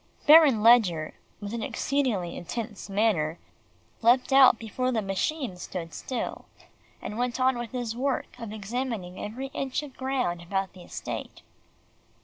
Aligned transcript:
Baron 0.25 0.63
Ledgar, 0.63 1.13
with 1.39 1.53
an 1.53 1.61
exceedingly 1.61 2.35
intense 2.35 2.89
manner, 2.89 3.37
leaped 4.01 4.33
out 4.33 4.57
before 4.57 4.91
the 4.91 4.99
machine 4.99 5.57
stood 5.57 5.93
still, 5.93 6.45
and 7.03 7.19
went 7.19 7.39
on 7.39 7.55
with 7.59 7.71
his 7.71 7.95
work 7.95 8.33
of 8.39 8.51
examining 8.51 9.19
every 9.23 9.51
inch 9.53 9.83
of 9.83 9.95
ground 9.95 10.41
about 10.41 10.73
the 10.73 10.81
estate. 10.81 11.43